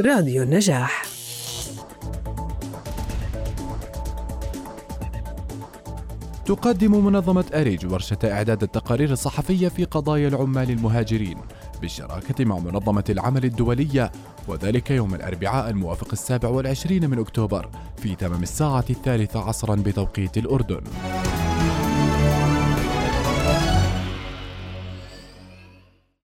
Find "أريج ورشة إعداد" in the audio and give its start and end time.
7.54-8.62